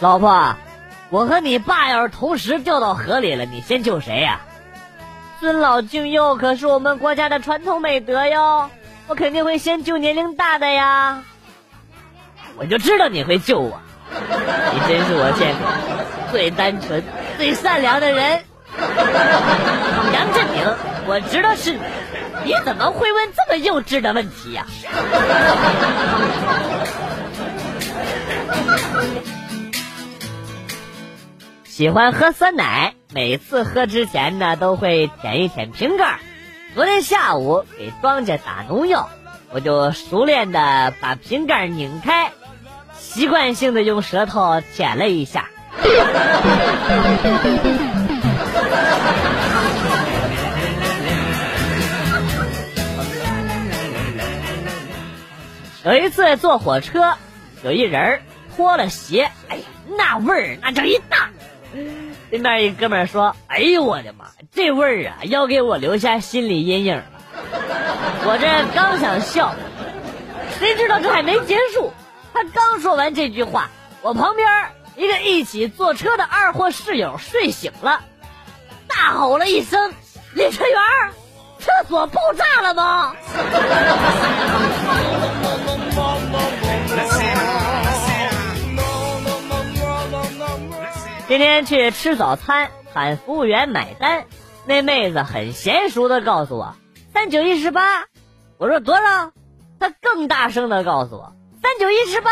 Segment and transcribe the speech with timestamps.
[0.00, 0.56] 老婆，
[1.10, 4.40] 我和你爸要是同时掉到河里了，你先救谁呀？
[5.40, 8.70] 尊老敬幼可是我们国家的传统美德哟，
[9.06, 11.22] 我肯定会先救年龄大的呀。
[12.56, 13.80] 我就知道你会救我，
[14.10, 15.70] 你真是我见过
[16.30, 17.02] 最单纯、
[17.36, 18.44] 最善良的人。
[20.12, 20.64] 杨振宁，
[21.06, 21.80] 我知道是你，
[22.44, 24.66] 你怎么会问这么幼稚的问题呀？
[31.76, 36.20] 喜欢喝酸奶，每次喝之前呢都会舔一舔瓶盖。
[36.72, 39.10] 昨天下午给庄稼打农药，
[39.50, 42.30] 我就熟练的把瓶盖拧开，
[42.96, 45.50] 习惯性的用舌头舔了一下。
[55.84, 57.14] 有一次坐火车，
[57.64, 58.22] 有一人
[58.54, 59.64] 脱了鞋，哎呀，
[59.98, 61.30] 那味儿那叫一大。
[62.30, 67.04] 对面一哥们说：“哎呦我的妈，这味儿啊，要给我留下心理阴影了。”
[68.26, 69.54] 我这刚想笑，
[70.58, 71.92] 谁知道这还没结束。
[72.32, 73.70] 他刚说完这句话，
[74.02, 74.48] 我旁边
[74.96, 78.00] 一个一起坐车的二货室友睡醒了，
[78.88, 79.92] 大吼了一声
[80.34, 80.80] ：“列车员，
[81.58, 83.14] 厕所爆炸了吗？”
[91.26, 94.24] 今天去吃早餐，喊服务员买单，
[94.66, 96.76] 那妹子很娴熟的告诉我
[97.14, 98.04] 三九一十八，
[98.58, 99.32] 我说多少？
[99.80, 101.32] 她更大声的告诉我
[101.62, 102.30] 三九一十八。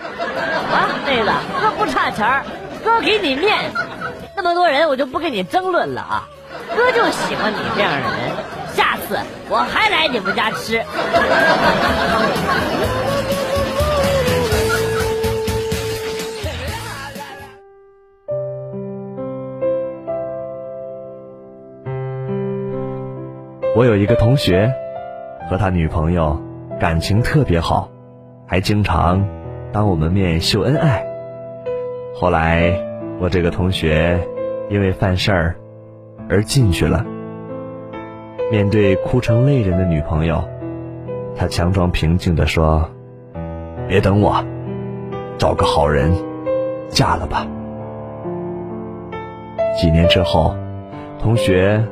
[0.00, 2.42] 啊，妹子，哥不差钱，
[2.82, 3.86] 哥给你面子。
[4.34, 6.28] 那么多人，我就不跟你争论了啊，
[6.74, 8.32] 哥就喜欢你这样的人，
[8.74, 9.18] 下次
[9.50, 10.82] 我还来你们家吃。
[23.80, 24.70] 我有一个同学，
[25.48, 26.38] 和他女朋友
[26.78, 27.88] 感情特别好，
[28.46, 29.26] 还经常
[29.72, 31.02] 当我们面秀恩爱。
[32.14, 32.74] 后来
[33.18, 34.20] 我这个同学
[34.68, 35.56] 因为犯事儿
[36.28, 37.06] 而进去了。
[38.52, 40.46] 面对哭成泪人的女朋友，
[41.34, 42.86] 他强装平静地说
[43.88, 44.44] ：“别等我，
[45.38, 46.12] 找个好人
[46.90, 47.46] 嫁了吧。”
[49.80, 50.54] 几年之后，
[51.18, 51.82] 同学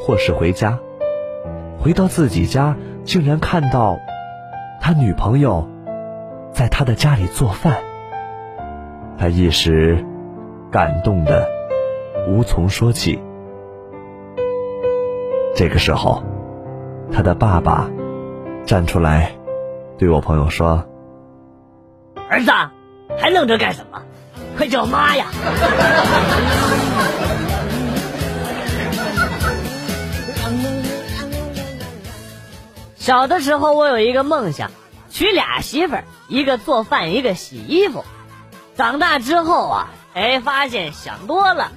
[0.00, 0.78] 或是回家。
[1.80, 4.00] 回到自己家，竟然看到
[4.80, 5.68] 他女朋友
[6.52, 7.78] 在他的家里做饭，
[9.16, 10.04] 他一时
[10.70, 11.48] 感动的
[12.28, 13.22] 无从说起。
[15.54, 16.22] 这个时候，
[17.12, 17.88] 他的爸爸
[18.64, 19.32] 站出来
[19.96, 20.84] 对我朋友说
[22.28, 22.50] ：“儿子，
[23.18, 24.02] 还愣着干什么？
[24.56, 25.26] 快叫妈呀！”
[33.08, 34.70] 小的时候，我有一个梦想，
[35.08, 38.04] 娶俩媳妇儿，一个做饭，一个洗衣服。
[38.76, 41.72] 长大之后啊，哎，发现想多了，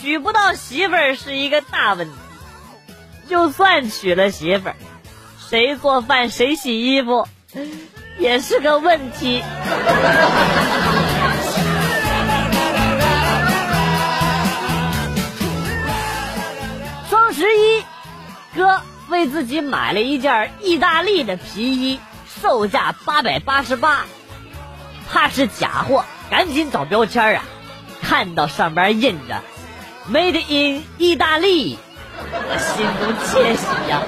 [0.00, 2.14] 娶不到媳妇儿是一个大问题。
[3.28, 4.76] 就算娶了媳妇儿，
[5.46, 7.28] 谁做饭谁洗衣服，
[8.16, 9.44] 也是个问题。
[17.10, 17.84] 双十一，
[18.56, 18.80] 哥。
[19.12, 22.00] 为自己买了一件意大利的皮衣，
[22.40, 24.06] 售价八百八十八，
[25.12, 27.44] 怕是假货，赶紧找标签啊！
[28.02, 29.40] 看到上边印着
[30.10, 31.78] “Made in 意大利”，
[32.18, 34.02] 我心中窃喜呀，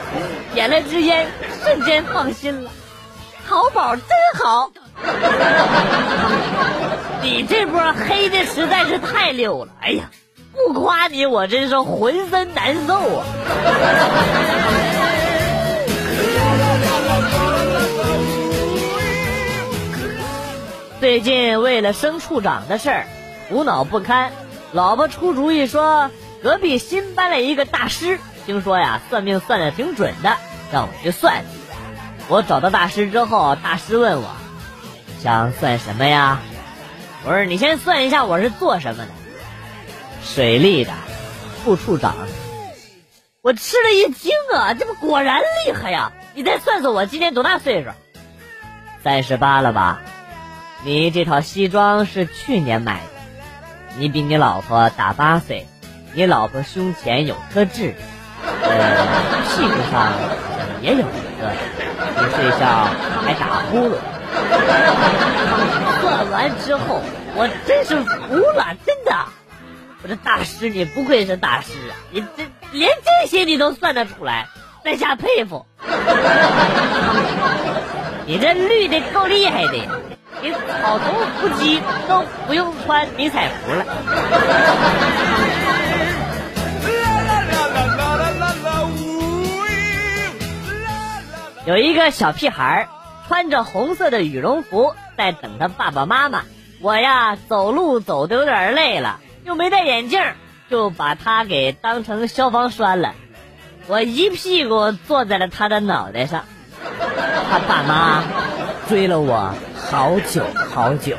[0.52, 1.28] 点了支烟，
[1.62, 2.70] 瞬间放心了。
[3.46, 4.06] 淘宝真
[4.42, 4.72] 好，
[7.22, 9.72] 你这波黑的实在是太溜了！
[9.80, 10.10] 哎呀，
[10.54, 13.24] 不夸你我真是浑身难受啊！
[21.04, 23.06] 最近为了升处长的事儿，
[23.50, 24.32] 苦恼不堪。
[24.72, 26.10] 老婆出主意说，
[26.42, 30.38] 隔壁新搬来一个大师，听说呀算命算的挺准的，
[30.72, 31.44] 让我去算。
[32.28, 34.30] 我找到大师之后，大师问我，
[35.22, 36.40] 想算什么呀？
[37.26, 39.10] 我说你先算一下我是做什么的。
[40.22, 40.92] 水利的，
[41.62, 42.14] 副处长。
[43.42, 46.12] 我吃了一惊啊，这不果然厉害呀！
[46.32, 47.90] 你再算算我今年多大岁数？
[49.02, 50.00] 三十八了吧？
[50.84, 53.00] 你这套西装是去年买的，
[53.96, 55.66] 你比你老婆大八岁，
[56.12, 57.94] 你老婆胸前有颗痣，
[58.62, 59.06] 呃，
[59.48, 60.12] 屁股上
[60.82, 61.00] 也有一
[61.40, 61.50] 个，
[62.18, 62.86] 你睡觉
[63.24, 63.96] 还打呼噜，
[66.02, 67.00] 算完之后，
[67.34, 69.24] 我真是服了，真的。
[70.02, 71.96] 我这大师，你不愧是大师啊！
[72.10, 74.48] 你这连这些你都算得出来，
[74.84, 75.64] 在下佩服。
[78.26, 79.88] 你这绿的够厉害的，
[80.44, 83.86] 你草头伏击都不用穿迷彩服了。
[91.64, 92.88] 有一个小屁孩
[93.26, 96.42] 穿着红色的羽绒服在等他爸爸妈妈。
[96.82, 99.20] 我呀，走路走的有点累了。
[99.44, 100.20] 又没戴眼镜，
[100.68, 103.14] 就把他给当成消防栓了。
[103.86, 106.44] 我一屁股坐在了他的脑袋上。
[107.50, 108.22] 他爸妈
[108.90, 109.54] 追了我
[109.94, 110.42] 好久
[110.72, 111.16] 好久。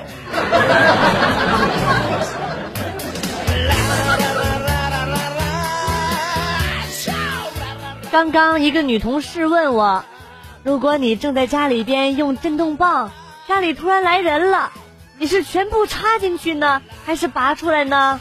[8.12, 10.04] 刚刚一个女同事问我
[10.62, 13.14] ：“如果你正在家里边用震动棒，
[13.48, 14.74] 家里突然来人了。”
[15.18, 18.20] 你是全部插进去呢，还是拔出来呢？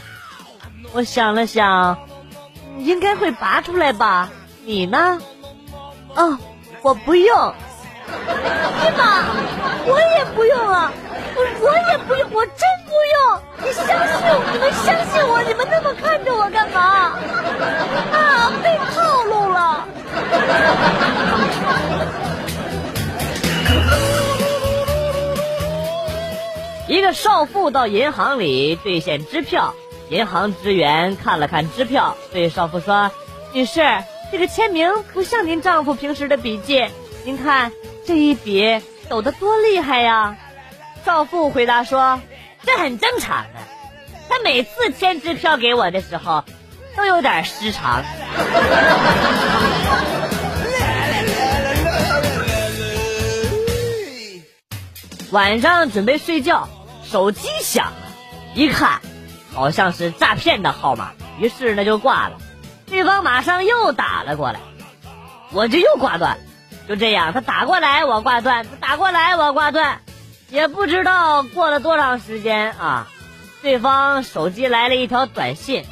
[0.93, 1.97] 我想了想，
[2.77, 4.29] 应该会拔出来吧。
[4.63, 5.19] 你呢？
[6.15, 6.39] 哦，
[6.81, 7.53] 我不用。
[8.07, 9.25] 对吗？
[9.87, 10.91] 我也不用啊，
[11.35, 13.41] 我我也不用，我真不用。
[13.63, 13.93] 你相信
[14.27, 16.81] 我，你们相信我，你们那么看着我干嘛？
[18.11, 19.87] 啊，被套路了。
[26.87, 29.73] 一个少妇到银行里兑现支票，
[30.09, 33.09] 银行职员看了看支票，对少妇说
[33.53, 33.81] ：“女士，
[34.31, 36.85] 这个签名不像您丈夫平时的笔迹，
[37.23, 37.71] 您看
[38.05, 40.37] 这一笔抖得多厉害呀！”
[41.05, 42.21] 少妇回答说
[42.63, 43.59] ：“这很正常的，
[44.29, 46.43] 他每次签支票给我的时候，
[46.95, 48.03] 都有点失常。
[55.31, 56.69] ”晚上准备睡觉。
[57.07, 57.97] 手机响了，
[58.55, 58.99] 一看，
[59.53, 62.37] 好像是诈骗的号码，于是呢就挂了。
[62.87, 64.59] 对方马上又打了过来，
[65.51, 66.39] 我就又挂断。
[66.87, 70.01] 就这样，他打过来我挂断，他打过来我挂断，
[70.49, 73.07] 也不知道过了多长时间啊。
[73.61, 75.83] 对方手机来了一条短信：“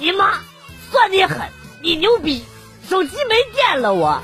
[0.00, 0.32] 你妈，
[0.90, 1.48] 算你狠，
[1.80, 2.44] 你牛逼，
[2.88, 4.20] 手机没电了我。”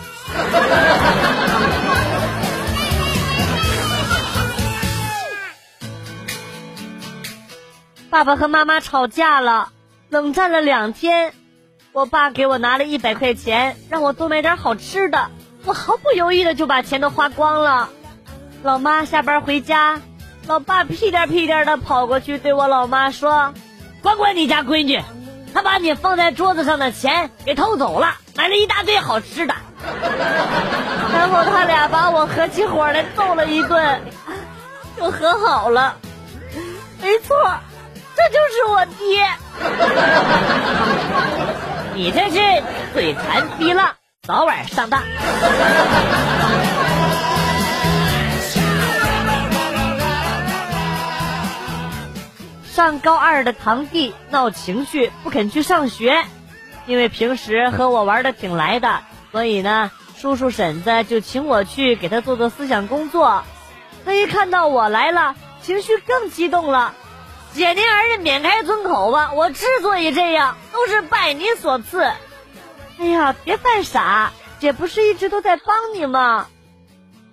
[8.11, 9.69] 爸爸和妈妈吵架了，
[10.08, 11.32] 冷战了两天。
[11.93, 15.31] 我爸给我拿了一百块钱，让我多买点好吃的。
[15.67, 17.89] 我毫不犹豫的就把钱都花光了。
[18.63, 20.01] 老妈下班回家，
[20.47, 23.53] 老爸屁颠屁颠的跑过去对我老妈说
[24.01, 25.03] ：“管管你家闺女，
[25.53, 29.55] 她把你放在桌子上的钱给偷走了，买了一大堆好吃的。
[31.13, 34.01] ”然后他俩把我合起伙来揍了一顿，
[34.99, 35.96] 又和好了。
[37.03, 37.37] 没错。
[38.17, 39.29] 这就是我爹，
[41.94, 42.63] 你这是
[42.94, 43.96] 嘴馋逼了，
[44.27, 45.01] 早晚上当。
[52.65, 56.25] 上高二的堂弟闹情绪，不肯去上学，
[56.87, 63.45] 因为平时和我玩的挺来的，所以呢，叔叔婶子就请我去给他做做思想工作。
[64.05, 66.95] 他一看到我来了，情绪更激动了。
[67.55, 69.33] 姐，您儿子免开尊口吧。
[69.35, 72.11] 我之所以这样，都是拜你所赐。
[72.98, 76.48] 哎呀，别犯傻，姐不是一直都在帮你吗？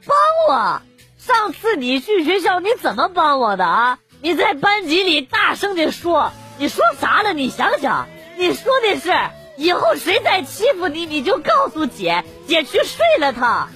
[0.05, 0.15] 帮
[0.49, 0.81] 我？
[1.17, 3.99] 上次你去学校，你怎么帮我的啊？
[4.21, 7.33] 你在班级里大声的说，你说啥了？
[7.33, 9.13] 你想想，你说的是
[9.55, 13.69] 以后谁再欺负你，你就告诉姐，姐去睡了他。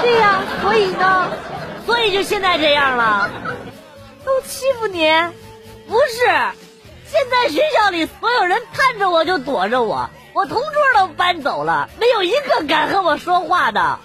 [0.00, 1.32] 对呀，所以呢，
[1.86, 3.30] 所以就现在这样了，
[4.24, 5.10] 都欺负你。
[5.88, 6.24] 不是，
[7.04, 13.98] 现在学校里所有人看着我就躲着我，我同桌都搬走了，没有一个敢和我说话的，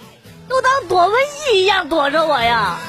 [0.48, 1.12] 都当躲瘟
[1.52, 2.78] 疫一样躲着我呀。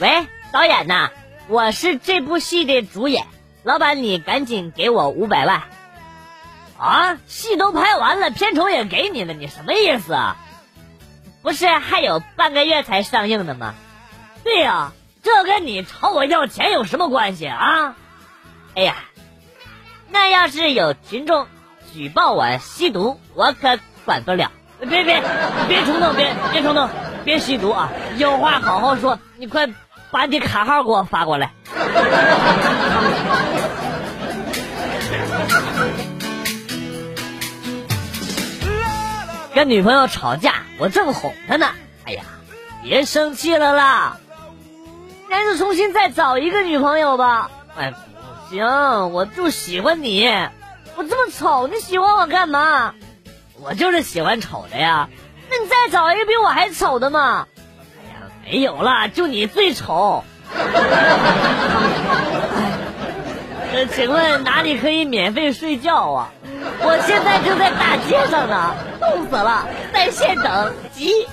[0.00, 1.10] 喂，导演呐，
[1.48, 3.24] 我是这部戏的主演，
[3.62, 5.62] 老板你赶紧给我五百万。
[6.76, 10.36] 啊，戏都拍完了，片酬也给你了，你什么意思啊？
[11.40, 13.76] 不是还有半个月才上映的吗？
[14.42, 14.90] 对呀，
[15.24, 17.96] 这跟你朝我要钱有什么关系啊？
[18.76, 18.96] 哎呀，
[20.10, 21.46] 那要是有群众
[21.94, 24.52] 举报我吸毒，我可管不了。
[24.80, 25.22] 别别
[25.66, 26.90] 别冲动，别别冲动，
[27.24, 27.88] 别吸毒啊！
[28.18, 29.66] 有话好好说，你快
[30.10, 31.52] 把你卡号给我发过来。
[39.54, 41.68] 跟女朋友吵架，我正哄她呢。
[42.04, 42.24] 哎呀，
[42.82, 44.18] 别生气了啦，
[45.34, 47.50] 还是重新再找一个女朋友吧。
[47.76, 48.64] 哎，不行，
[49.10, 50.28] 我就喜欢你，
[50.94, 52.94] 我这么丑，你喜欢我干嘛？
[53.60, 55.08] 我就是喜欢丑的呀。
[55.50, 57.48] 那你再找一个比我还丑的嘛？
[57.66, 58.14] 哎呀，
[58.46, 60.22] 没有了，就你最丑。
[63.72, 66.30] 呃，请问哪里可以免费睡觉啊？
[66.78, 71.26] 我现在正在大街上呢，冻死了，在线等，急。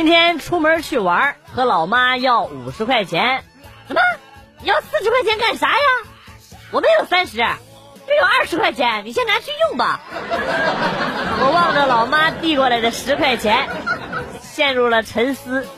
[0.00, 3.44] 今天出门去玩，和老妈要五十块钱。
[3.86, 4.00] 什么？
[4.62, 5.84] 要四十块钱干啥呀？
[6.70, 10.00] 我没有三十，只有二十块钱，你先拿去用吧。
[10.22, 13.68] 我望着老妈递过来的十块钱，
[14.40, 15.68] 陷入了沉思。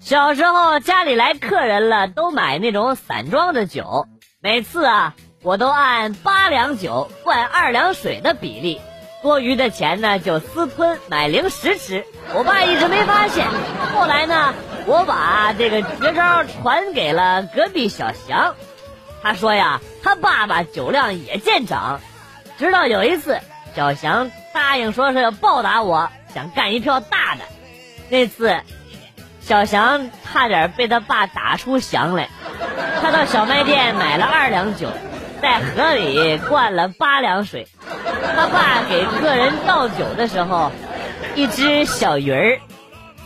[0.00, 4.08] 小时候家里来客人了，都买那种散装的酒，
[4.40, 8.78] 每次啊，我都按八两酒灌二两水的比例，
[9.22, 12.04] 多余的钱呢就私吞买零食吃。
[12.34, 13.46] 我爸一直没发现，
[13.94, 14.52] 后来呢，
[14.84, 18.54] 我把这个绝招传给了隔壁小翔，
[19.22, 22.00] 他说呀，他爸爸酒量也见长，
[22.58, 23.40] 直到有一次，
[23.74, 27.44] 小翔答应说是要报答我，想干一票大的，
[28.10, 28.60] 那次。
[29.42, 32.28] 小翔差点被他爸打出翔来，
[33.00, 34.86] 他到小卖店买了二两酒，
[35.40, 37.66] 在河里灌了八两水。
[38.36, 40.70] 他爸给客人倒酒的时候，
[41.34, 42.60] 一只小鱼儿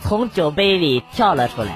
[0.01, 1.71] 从酒杯里跳了出来。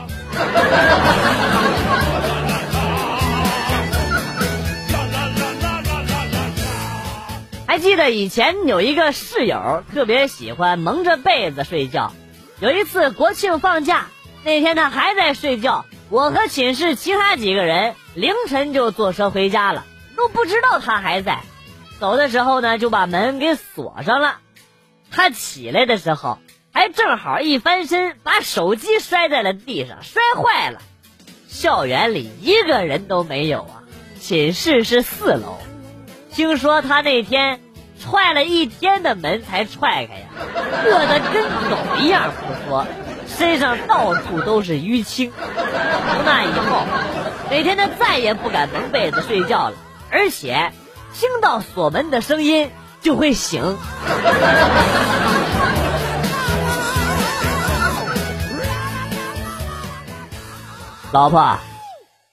[7.68, 12.14] 还记得以前有一个室友特别喜欢蒙着被子睡觉，
[12.60, 14.08] 有一次国庆放假。
[14.44, 19.86] 那天他还在睡觉，我和寝室其他几个人凌晨就坐车回家了，
[20.20, 21.40] 都不知道他还在。
[21.98, 24.40] 走的时候呢，就把门给锁上了。
[25.10, 26.40] 他起来的时候，
[26.74, 30.82] 还正好一翻身，把手机摔在了地上，摔坏了。
[31.48, 33.84] 校园里一个人都没有啊，
[34.20, 35.58] 寝室是四楼。
[36.34, 37.62] 听说他那天
[37.98, 40.28] 踹了一天的门才踹开呀，
[40.86, 42.86] 饿得跟狗一样不说。
[43.26, 46.86] 身上到处都是淤青，从那以后，
[47.50, 49.76] 每天他再也不敢蒙被子睡觉了，
[50.12, 50.72] 而且
[51.14, 53.78] 听到锁门的声音就会醒。
[61.12, 61.58] 老婆，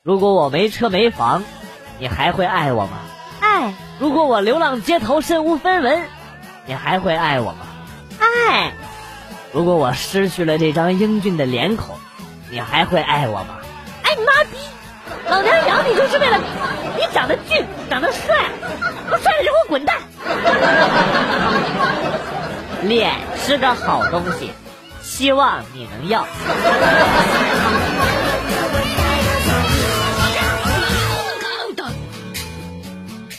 [0.02, 1.44] 如果我没车没房，
[1.98, 2.98] 你还会爱我吗？
[3.40, 3.72] 爱。
[3.98, 6.06] 如果我流浪街头身无分文，
[6.66, 7.66] 你还会爱我吗？
[8.18, 8.74] 爱。
[9.52, 11.96] 如果我失去了这张英俊的脸孔，
[12.50, 13.56] 你还会爱我吗？
[15.28, 16.38] 老娘养你就是为了
[16.96, 18.50] 你长得俊，长得帅，
[19.08, 19.98] 不帅的就给我滚蛋！
[22.82, 24.52] 脸是个好东西，
[25.02, 26.26] 希望你能要。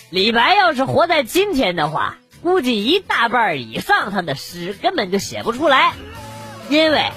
[0.09, 2.15] 李白要是活在今天的话。
[2.43, 5.93] 估计一大半以上，他的诗根本就写不出来，
[6.69, 7.11] 因为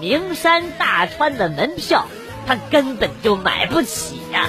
[0.00, 2.06] 名山大川的门票
[2.46, 4.48] 他根本就买不起呀。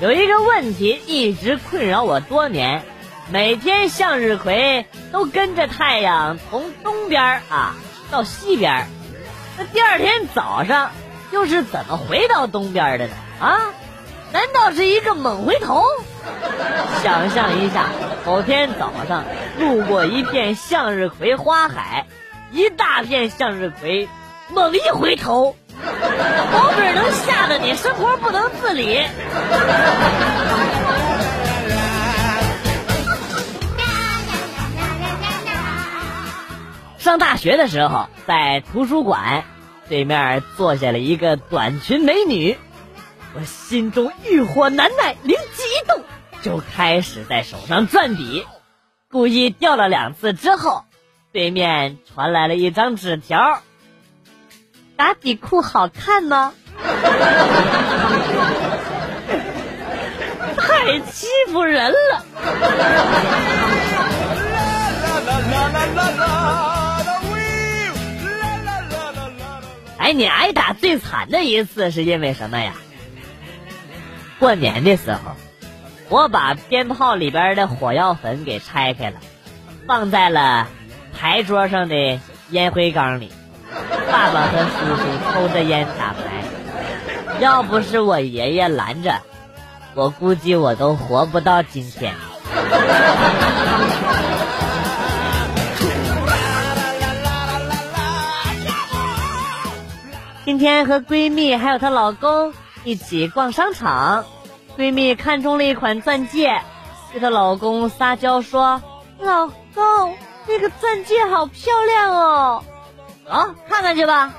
[0.00, 2.82] 有一个问题一直困扰我多年，
[3.30, 7.76] 每天向日葵都跟着太阳从东边啊
[8.10, 8.86] 到西边，
[9.56, 10.90] 那第二天早上。
[11.32, 13.14] 又是怎么回到东边的呢？
[13.40, 13.58] 啊，
[14.34, 15.84] 难道是一个猛回头？
[17.04, 17.86] 想象一下，
[18.26, 19.22] 某天早上
[19.60, 22.08] 路过一片向日葵花海，
[22.50, 24.08] 一大片向日葵，
[24.50, 25.54] 猛一回头，
[26.52, 29.04] 保准能吓得你生活不能自理。
[36.98, 39.44] 上大学的时候，在图书馆。
[39.86, 42.56] 对面坐下了一个短裙美女，
[43.36, 46.04] 我心中欲火难耐，灵机一动，
[46.42, 48.46] 就开始在手上转笔，
[49.10, 50.84] 故意掉了两次之后，
[51.32, 53.60] 对面传来了一张纸条
[54.96, 56.54] ：“打底裤好看吗？”
[60.56, 62.24] 太欺负人了。
[69.98, 72.74] 哎，你挨打最惨的一次是因为什么呀？
[74.44, 75.18] 过年的时候，
[76.10, 79.16] 我把鞭炮里边的火药粉给拆开了，
[79.86, 80.68] 放在了
[81.18, 82.20] 牌桌上的
[82.50, 83.32] 烟灰缸里。
[84.12, 86.44] 爸爸和叔叔抽着烟打牌，
[87.40, 89.18] 要不是我爷爷拦着，
[89.94, 92.12] 我估计我都活不到今天。
[100.44, 102.52] 今天和闺蜜还有她老公
[102.84, 104.24] 一起逛商场，
[104.76, 106.60] 闺蜜看中了一款钻戒，
[107.12, 108.82] 对她老公撒娇说
[109.18, 112.64] ：“老公，那个钻戒好漂亮哦。”
[113.28, 114.32] 啊，看看去吧。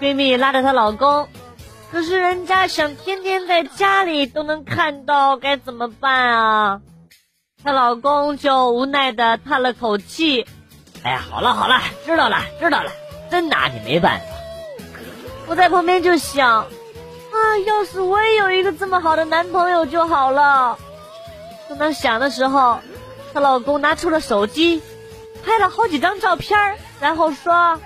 [0.00, 1.28] 闺蜜拉着她老公，
[1.90, 6.80] 可是人家想天天在家里都能看到，该怎么办啊？
[7.64, 10.46] 她老公就无奈的叹了口气
[11.02, 12.92] ：“哎呀，好了好了，知道了知道了，
[13.28, 14.26] 真拿你没办法。”
[15.48, 16.66] 我在旁边就想，
[17.36, 20.78] 啊，要是我也有一个这么好的男朋友就好了。
[21.68, 22.80] 正当想的时候，
[23.34, 24.82] 她老公拿出了手机，
[25.44, 26.58] 拍了好几张照片，
[27.00, 27.80] 然后说：“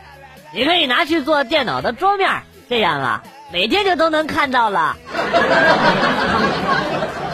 [0.54, 4.96] 你可以拿去做电脑的桌面，这样啊，每天就都能看到了。”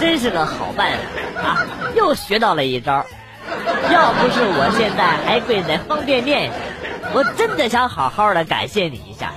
[0.00, 0.92] 真是个好办
[1.34, 1.66] 法啊！
[1.94, 3.04] 又学到了一招。
[3.90, 6.54] 要不是我现在还跪在方便面上。
[7.14, 9.32] 我真的想好好的感谢你一下。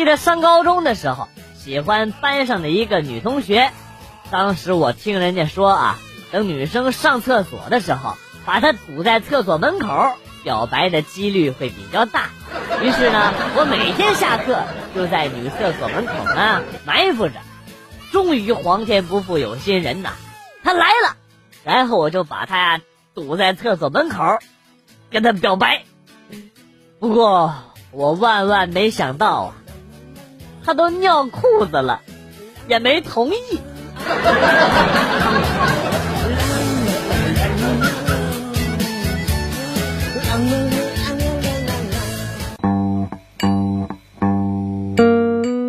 [0.00, 3.70] 记得上高中的时候，喜欢班上的一个女同学，
[4.30, 5.98] 当时我听人家说啊，
[6.32, 12.30] 等女生上厕所的时候，把她堵在厕所门口，表白的几率会比较大。
[12.80, 14.62] 于是呢，我每天下课
[14.94, 17.34] 就在女厕所门口呢埋伏着。
[18.10, 20.12] 终于，皇天不负有心人呐，
[20.64, 21.16] 她来了，
[21.62, 22.80] 然后我就把她
[23.14, 24.38] 堵在厕所门口，
[25.10, 25.82] 跟她表白。
[26.98, 27.54] 不过
[27.92, 29.52] 我万万没想到，
[30.64, 32.00] 他都尿裤子了，
[32.68, 33.60] 也没同意。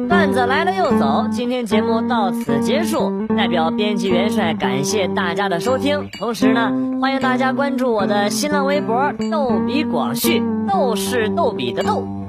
[0.07, 3.27] 段子来了又走，今天节目到此结束。
[3.35, 12.05] 代表编辑元帅感谢大家的收听，同时呢，欢迎大家关注我的新浪微博“逗比广旭”，逗是逗比的逗，